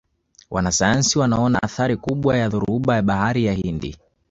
[0.49, 3.97] wanasayansi wanaona athari kubwa ya dhoruba ya bahari ya hindi